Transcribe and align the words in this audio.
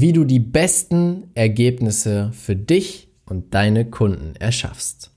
wie 0.00 0.12
du 0.12 0.22
die 0.22 0.38
besten 0.38 1.24
Ergebnisse 1.34 2.30
für 2.32 2.54
dich 2.54 3.08
und 3.26 3.52
deine 3.52 3.84
Kunden 3.84 4.34
erschaffst. 4.38 5.10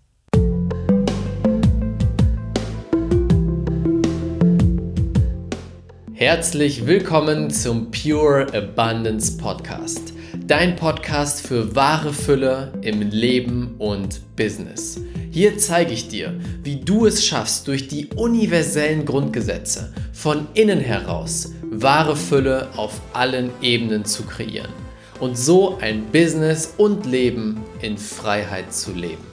Herzlich 6.13 6.87
willkommen 6.87 7.51
zum 7.51 7.91
Pure 7.91 8.47
Abundance 8.55 9.37
Podcast. 9.37 10.13
Dein 10.47 10.75
Podcast 10.75 11.45
für 11.45 11.75
wahre 11.75 12.11
Fülle 12.11 12.73
im 12.81 13.01
Leben 13.01 13.75
und 13.77 14.35
Business. 14.35 14.99
Hier 15.29 15.59
zeige 15.59 15.93
ich 15.93 16.07
dir, 16.07 16.39
wie 16.63 16.77
du 16.77 17.05
es 17.05 17.23
schaffst, 17.23 17.67
durch 17.67 17.87
die 17.87 18.07
universellen 18.15 19.05
Grundgesetze 19.05 19.93
von 20.11 20.47
innen 20.55 20.79
heraus 20.79 21.51
wahre 21.73 22.17
Fülle 22.17 22.67
auf 22.75 22.99
allen 23.13 23.49
Ebenen 23.61 24.03
zu 24.03 24.23
kreieren 24.23 24.73
und 25.21 25.37
so 25.37 25.77
ein 25.79 26.03
Business 26.11 26.73
und 26.77 27.05
Leben 27.05 27.61
in 27.81 27.97
Freiheit 27.97 28.73
zu 28.73 28.91
leben. 28.91 29.23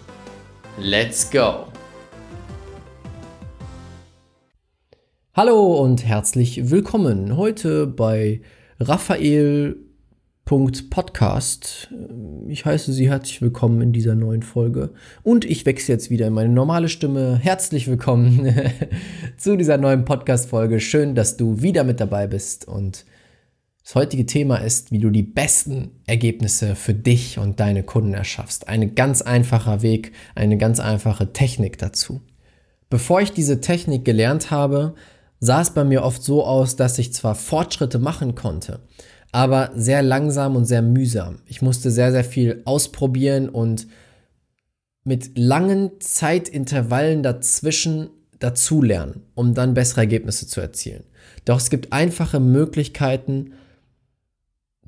Let's 0.79 1.29
go! 1.29 1.67
Hallo 5.35 5.83
und 5.83 6.05
herzlich 6.05 6.71
willkommen 6.71 7.37
heute 7.37 7.89
bei 7.89 8.41
Raphael.podcast. 10.51 11.93
Ich 12.49 12.65
heiße 12.65 12.91
Sie 12.95 13.11
herzlich 13.11 13.43
willkommen 13.43 13.83
in 13.83 13.93
dieser 13.93 14.15
neuen 14.15 14.43
Folge 14.43 14.95
und 15.23 15.45
ich 15.45 15.67
wechsle 15.67 15.93
jetzt 15.93 16.09
wieder 16.09 16.27
in 16.27 16.33
meine 16.33 16.49
normale 16.49 16.89
Stimme. 16.89 17.37
Herzlich 17.37 17.87
willkommen 17.87 18.55
zu 19.37 19.59
dieser 19.59 19.77
neuen 19.77 20.07
Podcast-Folge. 20.07 20.81
Schön, 20.81 21.15
dass 21.15 21.37
du 21.37 21.61
wieder 21.61 21.85
mit 21.85 22.01
dabei 22.01 22.27
bist 22.27 22.67
und 22.67 23.05
das 23.85 23.95
heutige 23.95 24.25
Thema 24.25 24.57
ist, 24.57 24.91
wie 24.91 25.01
du 25.01 25.11
die 25.11 25.23
besten 25.23 25.91
Ergebnisse 26.07 26.77
für 26.77 26.95
dich 26.95 27.39
und 27.39 27.61
deine 27.61 27.83
Kunden 27.83 28.15
erschaffst. 28.15 28.69
Ein 28.69 28.95
ganz 28.95 29.21
einfacher 29.21 29.83
Weg, 29.83 30.13
eine 30.35 30.57
ganz 30.57 30.81
einfache 30.81 31.35
Technik 31.35 31.77
dazu. 31.77 32.23
Bevor 32.89 33.21
ich 33.21 33.33
diese 33.33 33.61
Technik 33.61 34.07
gelernt 34.07 34.51
habe, 34.51 34.95
sah 35.41 35.61
es 35.61 35.75
bei 35.75 35.85
mir 35.85 36.05
oft 36.05 36.23
so 36.23 36.43
aus, 36.43 36.77
dass 36.77 36.99
ich 36.99 37.13
zwar 37.13 37.35
Fortschritte 37.35 37.99
machen 37.99 38.35
konnte, 38.35 38.81
aber 39.33 39.71
sehr 39.75 40.03
langsam 40.03 40.57
und 40.57 40.65
sehr 40.65 40.83
mühsam. 40.83 41.41
Ich 41.47 41.63
musste 41.63 41.91
sehr, 41.91 42.13
sehr 42.13 42.25
viel 42.25 42.63
ausprobieren 42.65 43.49
und 43.49 43.87
mit 45.05 45.39
langen 45.39 45.93
Zeitintervallen 46.01 47.23
dazwischen 47.23 48.11
dazulernen, 48.39 49.23
um 49.35 49.55
dann 49.55 49.75
bessere 49.75 50.03
Ergebnisse 50.03 50.47
zu 50.47 50.61
erzielen. 50.61 51.05
Doch 51.45 51.59
es 51.59 51.71
gibt 51.71 51.93
einfache 51.93 52.41
Möglichkeiten, 52.41 53.55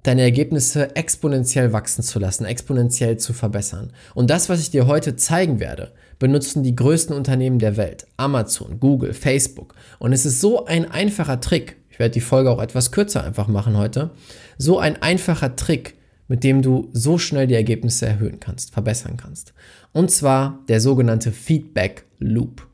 deine 0.02 0.22
Ergebnisse 0.22 0.96
exponentiell 0.96 1.72
wachsen 1.72 2.02
zu 2.02 2.18
lassen, 2.18 2.44
exponentiell 2.44 3.18
zu 3.18 3.32
verbessern. 3.32 3.92
Und 4.14 4.30
das, 4.30 4.48
was 4.48 4.60
ich 4.60 4.70
dir 4.70 4.86
heute 4.86 5.16
zeigen 5.16 5.60
werde, 5.60 5.92
benutzen 6.18 6.62
die 6.62 6.76
größten 6.76 7.14
Unternehmen 7.14 7.58
der 7.58 7.76
Welt. 7.76 8.06
Amazon, 8.16 8.80
Google, 8.80 9.12
Facebook. 9.12 9.74
Und 9.98 10.12
es 10.12 10.24
ist 10.24 10.40
so 10.40 10.64
ein 10.64 10.90
einfacher 10.90 11.40
Trick. 11.40 11.76
Werde 12.00 12.14
die 12.14 12.20
Folge 12.22 12.50
auch 12.50 12.62
etwas 12.62 12.92
kürzer 12.92 13.22
einfach 13.22 13.46
machen 13.46 13.76
heute. 13.76 14.10
So 14.56 14.78
ein 14.78 15.00
einfacher 15.02 15.54
Trick, 15.54 15.96
mit 16.28 16.44
dem 16.44 16.62
du 16.62 16.88
so 16.94 17.18
schnell 17.18 17.46
die 17.46 17.54
Ergebnisse 17.54 18.06
erhöhen 18.06 18.40
kannst, 18.40 18.72
verbessern 18.72 19.18
kannst. 19.18 19.52
Und 19.92 20.10
zwar 20.10 20.64
der 20.68 20.80
sogenannte 20.80 21.30
Feedback 21.30 22.06
Loop. 22.18 22.66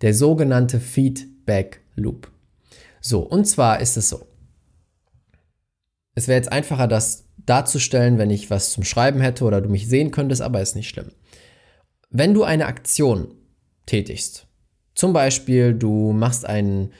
Der 0.00 0.12
sogenannte 0.12 0.80
Feedback 0.80 1.80
Loop. 1.94 2.28
So, 3.00 3.20
und 3.20 3.46
zwar 3.46 3.80
ist 3.80 3.96
es 3.96 4.08
so. 4.08 4.26
Es 6.16 6.26
wäre 6.26 6.38
jetzt 6.38 6.50
einfacher, 6.50 6.88
das 6.88 7.28
darzustellen, 7.36 8.18
wenn 8.18 8.30
ich 8.30 8.50
was 8.50 8.72
zum 8.72 8.82
Schreiben 8.82 9.20
hätte 9.20 9.44
oder 9.44 9.60
du 9.60 9.68
mich 9.68 9.86
sehen 9.86 10.10
könntest, 10.10 10.42
aber 10.42 10.60
ist 10.60 10.74
nicht 10.74 10.88
schlimm. 10.88 11.12
Wenn 12.10 12.34
du 12.34 12.42
eine 12.42 12.66
Aktion 12.66 13.28
tätigst, 13.86 14.48
zum 14.96 15.12
Beispiel 15.12 15.72
du 15.72 16.12
machst 16.12 16.44
einen, 16.46 16.90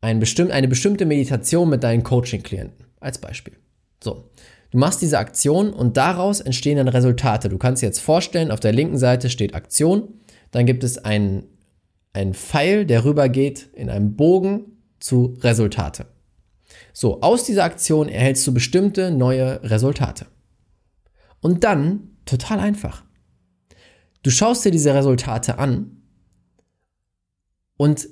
ein 0.00 0.20
bestimm 0.20 0.50
eine 0.50 0.68
bestimmte 0.68 1.06
Meditation 1.06 1.68
mit 1.68 1.82
deinen 1.82 2.02
Coaching-Klienten, 2.02 2.86
als 3.00 3.18
Beispiel. 3.18 3.54
So, 4.02 4.30
du 4.70 4.78
machst 4.78 5.02
diese 5.02 5.18
Aktion 5.18 5.72
und 5.72 5.96
daraus 5.96 6.40
entstehen 6.40 6.76
dann 6.76 6.88
Resultate. 6.88 7.48
Du 7.48 7.58
kannst 7.58 7.82
dir 7.82 7.86
jetzt 7.86 8.00
vorstellen, 8.00 8.50
auf 8.50 8.60
der 8.60 8.72
linken 8.72 8.98
Seite 8.98 9.30
steht 9.30 9.54
Aktion, 9.54 10.14
dann 10.50 10.66
gibt 10.66 10.84
es 10.84 10.98
einen, 10.98 11.44
einen 12.12 12.34
Pfeil, 12.34 12.86
der 12.86 13.04
rübergeht 13.04 13.68
in 13.74 13.90
einem 13.90 14.14
Bogen 14.16 14.78
zu 15.00 15.36
Resultate. 15.40 16.06
So, 16.92 17.20
aus 17.20 17.44
dieser 17.44 17.64
Aktion 17.64 18.08
erhältst 18.08 18.46
du 18.46 18.54
bestimmte 18.54 19.10
neue 19.10 19.62
Resultate. 19.62 20.26
Und 21.40 21.64
dann, 21.64 22.16
total 22.24 22.60
einfach. 22.60 23.04
Du 24.22 24.30
schaust 24.30 24.64
dir 24.64 24.70
diese 24.70 24.94
Resultate 24.94 25.58
an 25.58 26.02
und 27.76 28.08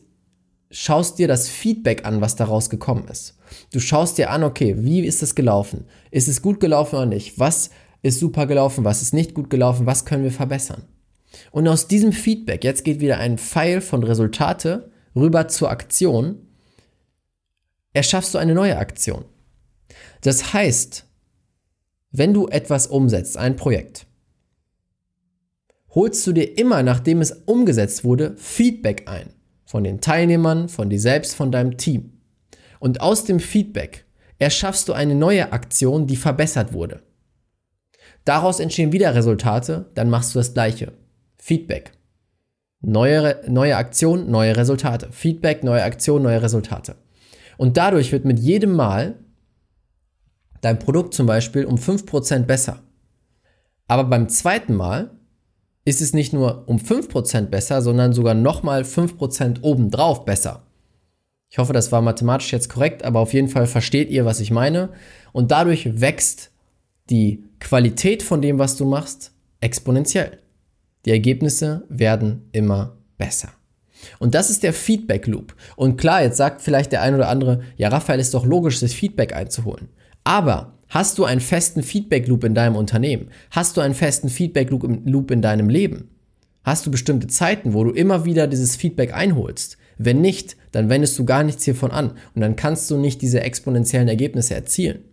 schaust 0.71 1.19
dir 1.19 1.29
das 1.29 1.49
Feedback 1.49 2.05
an, 2.05 2.21
was 2.21 2.37
daraus 2.37 2.71
gekommen 2.71 3.09
ist. 3.09 3.39
Du 3.73 3.81
schaust 3.81 4.19
dir 4.19 4.31
an, 4.31 4.43
okay, 4.43 4.77
wie 4.79 5.05
ist 5.05 5.23
es 5.23 5.35
gelaufen? 5.35 5.85
Ist 6.11 6.29
es 6.29 6.43
gut 6.43 6.61
gelaufen 6.61 6.97
oder 6.97 7.07
nicht? 7.07 7.39
Was 7.39 7.71
ist 8.03 8.21
super 8.21 8.47
gelaufen? 8.47 8.85
Was 8.85 9.03
ist 9.03 9.15
nicht 9.15 9.35
gut 9.35 9.51
gelaufen? 9.51 9.87
Was 9.87 10.05
können 10.05 10.25
wir 10.25 10.33
verbessern? 10.33 10.83
Und 11.51 11.69
aus 11.69 11.89
diesem 11.89 12.13
Feedback, 12.13 12.65
jetzt 12.65 12.85
geht 12.85 13.01
wieder 13.01 13.19
ein 13.19 13.39
Pfeil 13.39 13.81
von 13.81 14.03
Resultate 14.03 14.91
rüber 15.15 15.49
zur 15.49 15.71
Aktion 15.71 16.43
erschaffst 17.93 18.35
du 18.35 18.39
eine 18.39 18.55
neue 18.55 18.77
Aktion. 18.77 19.25
Das 20.21 20.53
heißt, 20.53 21.07
wenn 22.11 22.35
du 22.35 22.49
etwas 22.49 22.87
umsetzt, 22.87 23.37
ein 23.37 23.57
Projekt, 23.57 24.07
holst 25.91 26.27
du 26.27 26.33
dir 26.33 26.59
immer, 26.59 26.83
nachdem 26.83 27.23
es 27.23 27.33
umgesetzt 27.33 28.05
wurde, 28.05 28.37
Feedback 28.37 29.09
ein. 29.09 29.33
Von 29.67 29.85
den 29.85 30.01
Teilnehmern, 30.01 30.69
von 30.69 30.89
dir 30.89 31.01
selbst, 31.01 31.35
von 31.35 31.53
deinem 31.53 31.77
Team. 31.77 32.13
Und 32.79 33.01
aus 33.01 33.25
dem 33.25 33.41
Feedback 33.41 34.07
erschaffst 34.39 34.89
du 34.89 34.93
eine 34.93 35.15
neue 35.15 35.53
Aktion, 35.53 36.07
die 36.07 36.17
verbessert 36.17 36.73
wurde. 36.73 37.03
Daraus 38.25 38.61
entstehen 38.61 38.93
wieder 38.93 39.15
Resultate, 39.15 39.91
dann 39.95 40.11
machst 40.11 40.35
du 40.35 40.39
das 40.39 40.55
gleiche. 40.55 40.93
Feedback. 41.37 41.93
Neue, 42.81 43.41
neue 43.49 43.77
Aktion, 43.77 44.31
neue 44.31 44.57
Resultate. 44.57 45.09
Feedback, 45.11 45.65
neue 45.65 45.83
Aktion, 45.83 46.23
neue 46.23 46.43
Resultate. 46.43 46.97
Und 47.57 47.77
dadurch 47.77 48.13
wird 48.13 48.25
mit 48.25 48.39
jedem 48.39 48.73
Mal 48.73 49.17
dein 50.61 50.79
Produkt 50.79 51.15
zum 51.15 51.27
Beispiel 51.27 51.65
um 51.65 51.77
5% 51.77 52.41
besser. 52.41 52.83
Aber 53.89 54.05
beim 54.05 54.29
zweiten 54.29 54.75
Mal 54.75 55.16
ist 55.87 56.03
es 56.03 56.13
nicht 56.13 56.33
nur 56.33 56.65
um 56.67 56.79
5% 56.79 57.47
besser, 57.47 57.81
sondern 57.81 58.13
sogar 58.13 58.35
nochmal 58.35 58.83
5% 58.83 59.63
obendrauf 59.63 60.25
besser. 60.25 60.65
Ich 61.49 61.59
hoffe, 61.59 61.73
das 61.73 61.93
war 61.93 62.03
mathematisch 62.03 62.53
jetzt 62.53 62.69
korrekt, 62.69 63.05
aber 63.05 63.21
auf 63.21 63.33
jeden 63.33 63.49
Fall 63.49 63.67
versteht 63.67 64.11
ihr, 64.11 64.25
was 64.25 64.41
ich 64.41 64.51
meine. 64.51 64.91
Und 65.33 65.53
dadurch 65.53 66.01
wächst 66.01 66.51
die 67.09 67.45
Qualität 67.61 68.25
von 68.25 68.43
dem, 68.43 68.59
was 68.59 68.77
du 68.77 68.85
machst, 68.85 69.33
exponentiell. 69.61 70.39
Die 71.05 71.13
Ergebnisse 71.13 71.85
werden 71.89 72.49
immer 72.51 72.97
besser. 73.17 73.51
Und 74.19 74.35
das 74.35 74.51
ist 74.51 74.65
der 74.65 74.73
Feedback 74.73 75.29
Loop. 75.29 75.55
Und 75.77 75.97
klar, 75.97 76.21
jetzt 76.21 76.37
sagt 76.37 76.63
vielleicht 76.63 76.91
der 76.91 77.03
ein 77.03 77.15
oder 77.15 77.29
andere, 77.29 77.61
ja, 77.77 77.89
Raphael 77.89 78.19
ist 78.19 78.35
doch 78.35 78.45
logisch, 78.45 78.81
das 78.81 78.93
Feedback 78.93 79.35
einzuholen. 79.35 79.89
Aber 80.25 80.76
hast 80.89 81.19
du 81.19 81.25
einen 81.25 81.41
festen 81.41 81.83
Feedback 81.83 82.29
Loop 82.29 82.45
in 82.45 82.55
deinem 82.55 82.77
Unternehmen? 82.77 83.29
Hast 83.51 83.77
du 83.77 83.81
einen 83.81 83.95
festen 83.95 84.29
Feedback 84.29 84.71
Loop 84.71 85.31
in 85.31 85.43
deinem 85.43 85.69
Leben? 85.69 86.11
Hast 86.65 86.85
du 86.85 86.91
bestimmte 86.91 87.29
Zeiten, 87.29 87.75
wo 87.75 87.85
du 87.85 87.91
immer 87.91 88.25
wieder 88.25 88.47
dieses 88.47 88.77
Feedback 88.77 89.15
einholst? 89.15 89.79
Wenn 89.99 90.21
nicht, 90.21 90.57
dann 90.73 90.89
wendest 90.89 91.19
du 91.19 91.25
gar 91.25 91.43
nichts 91.43 91.65
hiervon 91.65 91.91
an 91.91 92.13
und 92.35 92.41
dann 92.41 92.57
kannst 92.57 92.91
du 92.91 92.99
nicht 92.99 93.23
diese 93.23 93.41
exponentiellen 93.41 94.09
Ergebnisse 94.09 94.55
erzielen. 94.55 95.05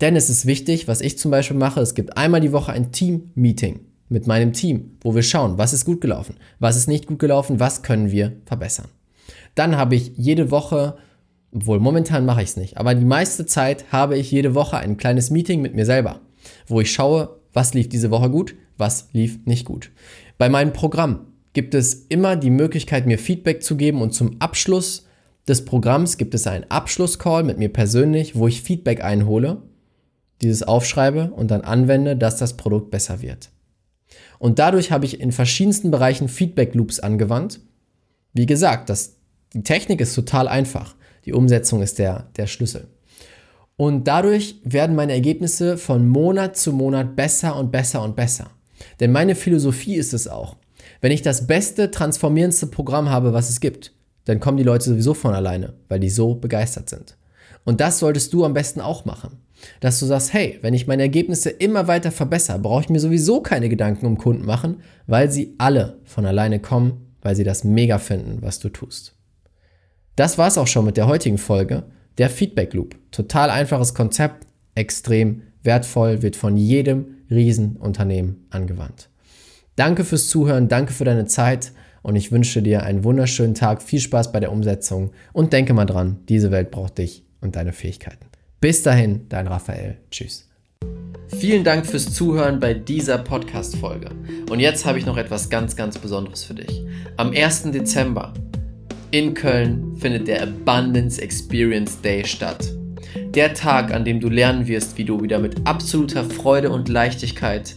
Denn 0.00 0.16
es 0.16 0.28
ist 0.28 0.46
wichtig, 0.46 0.88
was 0.88 1.00
ich 1.00 1.18
zum 1.18 1.30
Beispiel 1.30 1.56
mache, 1.56 1.80
es 1.80 1.94
gibt 1.94 2.16
einmal 2.16 2.40
die 2.40 2.52
Woche 2.52 2.72
ein 2.72 2.92
Team-Meeting 2.92 3.80
mit 4.08 4.26
meinem 4.26 4.52
Team, 4.52 4.98
wo 5.00 5.14
wir 5.14 5.22
schauen, 5.22 5.58
was 5.58 5.72
ist 5.72 5.84
gut 5.84 6.00
gelaufen, 6.00 6.36
was 6.58 6.76
ist 6.76 6.88
nicht 6.88 7.06
gut 7.06 7.18
gelaufen, 7.18 7.60
was 7.60 7.82
können 7.82 8.10
wir 8.10 8.32
verbessern. 8.44 8.88
Dann 9.54 9.76
habe 9.76 9.94
ich 9.94 10.12
jede 10.16 10.50
Woche, 10.50 10.96
obwohl 11.54 11.78
momentan 11.78 12.26
mache 12.26 12.42
ich 12.42 12.50
es 12.50 12.56
nicht, 12.56 12.76
aber 12.76 12.94
die 12.94 13.04
meiste 13.04 13.46
Zeit 13.46 13.92
habe 13.92 14.18
ich 14.18 14.30
jede 14.30 14.54
Woche 14.54 14.76
ein 14.76 14.96
kleines 14.96 15.30
Meeting 15.30 15.62
mit 15.62 15.74
mir 15.74 15.86
selber, 15.86 16.20
wo 16.66 16.80
ich 16.80 16.92
schaue, 16.92 17.40
was 17.52 17.74
lief 17.74 17.88
diese 17.88 18.10
Woche 18.10 18.28
gut, 18.28 18.56
was 18.76 19.08
lief 19.12 19.38
nicht 19.46 19.64
gut. 19.64 19.90
Bei 20.36 20.48
meinem 20.48 20.72
Programm 20.72 21.26
gibt 21.52 21.74
es 21.74 21.94
immer 22.08 22.34
die 22.36 22.50
Möglichkeit, 22.50 23.06
mir 23.06 23.18
Feedback 23.18 23.62
zu 23.62 23.76
geben 23.76 24.02
und 24.02 24.12
zum 24.12 24.40
Abschluss 24.40 25.06
des 25.46 25.64
Programms 25.64 26.16
gibt 26.16 26.34
es 26.34 26.46
einen 26.46 26.70
Abschlusscall 26.70 27.44
mit 27.44 27.58
mir 27.58 27.72
persönlich, 27.72 28.34
wo 28.34 28.48
ich 28.48 28.62
Feedback 28.62 29.04
einhole, 29.04 29.62
dieses 30.42 30.64
aufschreibe 30.64 31.30
und 31.30 31.50
dann 31.50 31.60
anwende, 31.60 32.16
dass 32.16 32.36
das 32.36 32.56
Produkt 32.56 32.90
besser 32.90 33.22
wird. 33.22 33.50
Und 34.38 34.58
dadurch 34.58 34.90
habe 34.90 35.04
ich 35.04 35.20
in 35.20 35.32
verschiedensten 35.32 35.90
Bereichen 35.90 36.28
Feedback 36.28 36.74
Loops 36.74 36.98
angewandt. 36.98 37.60
Wie 38.32 38.46
gesagt, 38.46 38.88
das, 38.88 39.16
die 39.52 39.62
Technik 39.62 40.00
ist 40.00 40.14
total 40.14 40.48
einfach. 40.48 40.96
Die 41.24 41.32
Umsetzung 41.32 41.82
ist 41.82 41.98
der, 41.98 42.28
der 42.36 42.46
Schlüssel. 42.46 42.88
Und 43.76 44.06
dadurch 44.06 44.60
werden 44.62 44.94
meine 44.94 45.12
Ergebnisse 45.12 45.76
von 45.78 46.08
Monat 46.08 46.56
zu 46.56 46.72
Monat 46.72 47.16
besser 47.16 47.56
und 47.56 47.72
besser 47.72 48.02
und 48.02 48.14
besser. 48.14 48.50
Denn 49.00 49.10
meine 49.10 49.34
Philosophie 49.34 49.96
ist 49.96 50.14
es 50.14 50.28
auch. 50.28 50.56
Wenn 51.00 51.12
ich 51.12 51.22
das 51.22 51.46
beste, 51.46 51.90
transformierendste 51.90 52.66
Programm 52.66 53.10
habe, 53.10 53.32
was 53.32 53.50
es 53.50 53.60
gibt, 53.60 53.92
dann 54.26 54.40
kommen 54.40 54.56
die 54.56 54.64
Leute 54.64 54.84
sowieso 54.84 55.14
von 55.14 55.34
alleine, 55.34 55.74
weil 55.88 56.00
die 56.00 56.10
so 56.10 56.34
begeistert 56.34 56.88
sind. 56.88 57.16
Und 57.64 57.80
das 57.80 57.98
solltest 57.98 58.32
du 58.32 58.44
am 58.44 58.54
besten 58.54 58.80
auch 58.80 59.04
machen. 59.04 59.38
Dass 59.80 59.98
du 59.98 60.06
sagst, 60.06 60.32
hey, 60.32 60.58
wenn 60.60 60.74
ich 60.74 60.86
meine 60.86 61.02
Ergebnisse 61.02 61.48
immer 61.48 61.88
weiter 61.88 62.10
verbessere, 62.10 62.58
brauche 62.58 62.82
ich 62.82 62.88
mir 62.90 63.00
sowieso 63.00 63.40
keine 63.40 63.68
Gedanken 63.68 64.06
um 64.06 64.18
Kunden 64.18 64.44
machen, 64.44 64.82
weil 65.06 65.30
sie 65.30 65.54
alle 65.58 65.98
von 66.04 66.26
alleine 66.26 66.60
kommen, 66.60 67.14
weil 67.22 67.34
sie 67.34 67.44
das 67.44 67.64
mega 67.64 67.98
finden, 67.98 68.42
was 68.42 68.58
du 68.58 68.68
tust. 68.68 69.13
Das 70.16 70.38
war's 70.38 70.58
auch 70.58 70.66
schon 70.66 70.84
mit 70.84 70.96
der 70.96 71.08
heutigen 71.08 71.38
Folge. 71.38 71.84
Der 72.18 72.30
Feedback 72.30 72.72
Loop. 72.74 72.94
Total 73.10 73.50
einfaches 73.50 73.94
Konzept, 73.94 74.46
extrem 74.76 75.42
wertvoll, 75.64 76.22
wird 76.22 76.36
von 76.36 76.56
jedem 76.56 77.16
Riesenunternehmen 77.30 78.46
angewandt. 78.50 79.08
Danke 79.74 80.04
fürs 80.04 80.28
Zuhören, 80.28 80.68
danke 80.68 80.92
für 80.92 81.04
deine 81.04 81.26
Zeit 81.26 81.72
und 82.02 82.14
ich 82.14 82.30
wünsche 82.30 82.62
dir 82.62 82.84
einen 82.84 83.02
wunderschönen 83.02 83.54
Tag, 83.54 83.82
viel 83.82 83.98
Spaß 83.98 84.30
bei 84.30 84.38
der 84.38 84.52
Umsetzung 84.52 85.10
und 85.32 85.52
denke 85.52 85.74
mal 85.74 85.86
dran, 85.86 86.18
diese 86.28 86.52
Welt 86.52 86.70
braucht 86.70 86.98
dich 86.98 87.24
und 87.40 87.56
deine 87.56 87.72
Fähigkeiten. 87.72 88.26
Bis 88.60 88.82
dahin, 88.82 89.26
dein 89.28 89.48
Raphael. 89.48 89.98
Tschüss. 90.12 90.48
Vielen 91.26 91.64
Dank 91.64 91.86
fürs 91.86 92.12
Zuhören 92.12 92.60
bei 92.60 92.74
dieser 92.74 93.18
Podcast-Folge. 93.18 94.10
Und 94.48 94.60
jetzt 94.60 94.86
habe 94.86 94.98
ich 94.98 95.06
noch 95.06 95.16
etwas 95.16 95.50
ganz, 95.50 95.74
ganz 95.74 95.98
Besonderes 95.98 96.44
für 96.44 96.54
dich. 96.54 96.84
Am 97.16 97.32
1. 97.32 97.72
Dezember 97.72 98.32
in 99.14 99.32
Köln 99.32 99.94
findet 99.96 100.26
der 100.26 100.42
Abundance 100.42 101.22
Experience 101.22 102.00
Day 102.00 102.26
statt. 102.26 102.72
Der 103.32 103.54
Tag, 103.54 103.94
an 103.94 104.04
dem 104.04 104.18
du 104.18 104.28
lernen 104.28 104.66
wirst, 104.66 104.98
wie 104.98 105.04
du 105.04 105.22
wieder 105.22 105.38
mit 105.38 105.54
absoluter 105.64 106.24
Freude 106.24 106.70
und 106.70 106.88
Leichtigkeit 106.88 107.76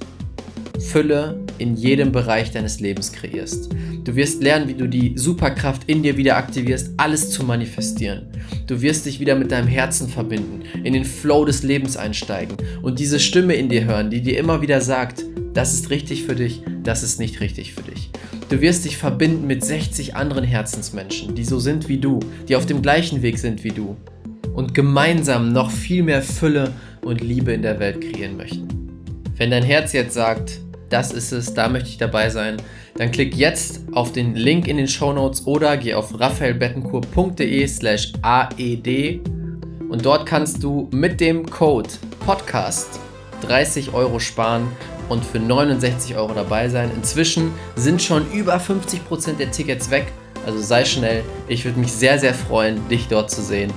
Fülle 0.79 1.39
in 1.59 1.75
jedem 1.75 2.11
Bereich 2.11 2.49
deines 2.49 2.79
Lebens 2.79 3.11
kreierst. 3.11 3.69
Du 4.03 4.15
wirst 4.15 4.41
lernen, 4.41 4.67
wie 4.67 4.73
du 4.73 4.87
die 4.87 5.15
Superkraft 5.15 5.83
in 5.85 6.01
dir 6.01 6.17
wieder 6.17 6.37
aktivierst, 6.37 6.93
alles 6.97 7.29
zu 7.29 7.43
manifestieren. 7.43 8.29
Du 8.65 8.81
wirst 8.81 9.05
dich 9.05 9.19
wieder 9.19 9.35
mit 9.35 9.51
deinem 9.51 9.67
Herzen 9.67 10.09
verbinden, 10.09 10.63
in 10.83 10.93
den 10.93 11.05
Flow 11.05 11.45
des 11.45 11.61
Lebens 11.61 11.97
einsteigen 11.97 12.57
und 12.81 12.97
diese 12.97 13.19
Stimme 13.19 13.53
in 13.53 13.69
dir 13.69 13.85
hören, 13.85 14.09
die 14.09 14.21
dir 14.21 14.39
immer 14.39 14.63
wieder 14.63 14.81
sagt, 14.81 15.23
das 15.53 15.75
ist 15.75 15.91
richtig 15.91 16.23
für 16.23 16.35
dich, 16.35 16.63
das 16.81 17.03
ist 17.03 17.19
nicht 17.19 17.41
richtig 17.41 17.75
für 17.75 17.83
dich. 17.83 18.09
Du 18.49 18.61
wirst 18.61 18.85
dich 18.85 18.95
verbinden 18.95 19.45
mit 19.45 19.65
60 19.65 20.15
anderen 20.15 20.45
Herzensmenschen, 20.45 21.35
die 21.35 21.43
so 21.43 21.59
sind 21.59 21.89
wie 21.89 21.97
du, 21.97 22.21
die 22.47 22.55
auf 22.55 22.65
dem 22.65 22.81
gleichen 22.81 23.21
Weg 23.21 23.39
sind 23.39 23.65
wie 23.65 23.71
du 23.71 23.97
und 24.55 24.73
gemeinsam 24.73 25.51
noch 25.51 25.69
viel 25.69 26.01
mehr 26.01 26.21
Fülle 26.21 26.71
und 27.03 27.19
Liebe 27.19 27.51
in 27.51 27.61
der 27.61 27.77
Welt 27.79 27.99
kreieren 27.99 28.37
möchten. 28.37 28.67
Wenn 29.35 29.51
dein 29.51 29.63
Herz 29.63 29.91
jetzt 29.91 30.13
sagt, 30.13 30.61
das 30.87 31.11
ist 31.11 31.33
es, 31.33 31.53
da 31.53 31.67
möchte 31.67 31.89
ich 31.89 31.97
dabei 31.97 32.29
sein, 32.29 32.55
dann 32.95 33.11
klick 33.11 33.35
jetzt 33.35 33.81
auf 33.91 34.13
den 34.13 34.33
Link 34.35 34.69
in 34.69 34.77
den 34.77 34.87
Show 34.87 35.11
Notes 35.11 35.45
oder 35.45 35.75
geh 35.75 35.93
auf 35.93 36.17
raphaelbettencourt.de 36.17 37.67
slash 37.67 38.13
aed 38.21 39.19
und 39.89 40.05
dort 40.05 40.25
kannst 40.25 40.63
du 40.63 40.87
mit 40.93 41.19
dem 41.19 41.45
Code 41.45 41.89
Podcast 42.25 43.01
30 43.41 43.93
Euro 43.93 44.19
sparen 44.19 44.69
und 45.09 45.25
für 45.25 45.39
69 45.39 46.15
Euro 46.15 46.33
dabei 46.33 46.69
sein. 46.69 46.91
Inzwischen 46.95 47.51
sind 47.75 48.01
schon 48.01 48.29
über 48.31 48.57
50% 48.57 49.37
der 49.37 49.51
Tickets 49.51 49.89
weg, 49.89 50.11
also 50.45 50.59
sei 50.59 50.85
schnell. 50.85 51.23
Ich 51.47 51.65
würde 51.65 51.79
mich 51.79 51.91
sehr, 51.91 52.19
sehr 52.19 52.33
freuen, 52.33 52.87
dich 52.89 53.07
dort 53.07 53.31
zu 53.31 53.41
sehen. 53.41 53.71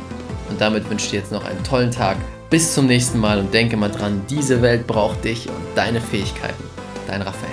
Und 0.48 0.60
damit 0.60 0.88
wünsche 0.90 1.06
ich 1.06 1.10
dir 1.10 1.20
jetzt 1.20 1.32
noch 1.32 1.44
einen 1.44 1.62
tollen 1.64 1.90
Tag. 1.90 2.16
Bis 2.50 2.74
zum 2.74 2.86
nächsten 2.86 3.20
Mal 3.20 3.38
und 3.38 3.54
denke 3.54 3.76
mal 3.76 3.90
dran, 3.90 4.22
diese 4.28 4.60
Welt 4.62 4.86
braucht 4.86 5.24
dich 5.24 5.48
und 5.48 5.62
deine 5.76 6.00
Fähigkeiten. 6.00 6.64
Dein 7.06 7.22
Raphael. 7.22 7.49